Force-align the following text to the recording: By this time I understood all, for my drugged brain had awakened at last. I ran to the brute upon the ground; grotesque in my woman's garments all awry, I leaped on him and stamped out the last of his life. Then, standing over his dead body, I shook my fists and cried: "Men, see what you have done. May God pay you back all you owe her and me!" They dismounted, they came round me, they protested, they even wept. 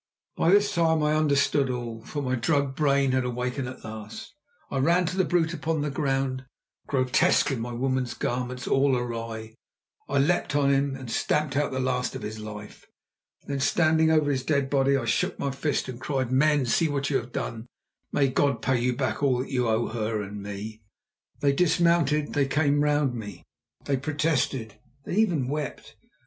By 0.35 0.49
this 0.49 0.73
time 0.73 1.03
I 1.03 1.13
understood 1.15 1.69
all, 1.69 2.03
for 2.03 2.23
my 2.23 2.33
drugged 2.33 2.75
brain 2.75 3.11
had 3.11 3.23
awakened 3.23 3.67
at 3.69 3.83
last. 3.85 4.33
I 4.71 4.79
ran 4.79 5.05
to 5.05 5.15
the 5.15 5.23
brute 5.23 5.53
upon 5.53 5.81
the 5.81 5.91
ground; 5.91 6.45
grotesque 6.87 7.51
in 7.51 7.59
my 7.59 7.71
woman's 7.73 8.15
garments 8.15 8.67
all 8.67 8.97
awry, 8.97 9.53
I 10.09 10.17
leaped 10.17 10.55
on 10.55 10.71
him 10.73 10.95
and 10.95 11.11
stamped 11.11 11.55
out 11.55 11.71
the 11.71 11.79
last 11.79 12.15
of 12.15 12.23
his 12.23 12.39
life. 12.39 12.87
Then, 13.45 13.59
standing 13.59 14.09
over 14.09 14.31
his 14.31 14.43
dead 14.43 14.71
body, 14.71 14.97
I 14.97 15.05
shook 15.05 15.37
my 15.37 15.51
fists 15.51 15.87
and 15.87 16.01
cried: 16.01 16.31
"Men, 16.31 16.65
see 16.65 16.89
what 16.89 17.11
you 17.11 17.17
have 17.17 17.31
done. 17.31 17.67
May 18.11 18.27
God 18.29 18.63
pay 18.63 18.81
you 18.81 18.95
back 18.95 19.21
all 19.21 19.45
you 19.45 19.69
owe 19.69 19.89
her 19.89 20.19
and 20.23 20.41
me!" 20.41 20.81
They 21.41 21.51
dismounted, 21.53 22.33
they 22.33 22.47
came 22.47 22.81
round 22.81 23.13
me, 23.13 23.43
they 23.85 23.97
protested, 23.97 24.79
they 25.05 25.17
even 25.17 25.47
wept. 25.47 25.95